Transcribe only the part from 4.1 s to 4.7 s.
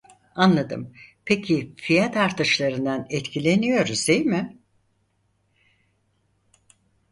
mi